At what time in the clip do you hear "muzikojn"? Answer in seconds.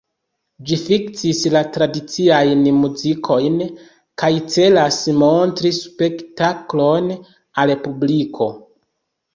2.79-3.61